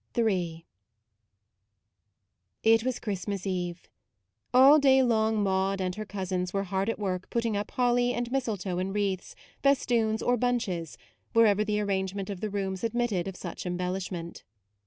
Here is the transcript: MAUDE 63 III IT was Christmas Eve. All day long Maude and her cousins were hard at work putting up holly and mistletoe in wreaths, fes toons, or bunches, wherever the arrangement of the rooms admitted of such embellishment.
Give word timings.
MAUDE 0.17 0.23
63 0.25 0.33
III 0.33 0.65
IT 2.73 2.83
was 2.83 2.97
Christmas 2.99 3.45
Eve. 3.45 3.87
All 4.51 4.79
day 4.79 5.03
long 5.03 5.43
Maude 5.43 5.79
and 5.79 5.93
her 5.93 6.07
cousins 6.07 6.51
were 6.51 6.63
hard 6.63 6.89
at 6.89 6.97
work 6.97 7.29
putting 7.29 7.55
up 7.55 7.69
holly 7.69 8.11
and 8.11 8.31
mistletoe 8.31 8.79
in 8.79 8.93
wreaths, 8.93 9.35
fes 9.61 9.85
toons, 9.85 10.23
or 10.23 10.37
bunches, 10.37 10.97
wherever 11.33 11.63
the 11.63 11.79
arrangement 11.79 12.31
of 12.31 12.39
the 12.39 12.49
rooms 12.49 12.83
admitted 12.83 13.27
of 13.27 13.35
such 13.35 13.67
embellishment. 13.67 14.43